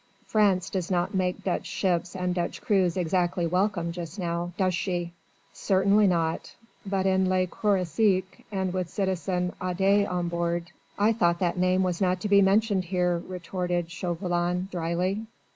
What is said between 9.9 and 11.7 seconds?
on board...." "I thought that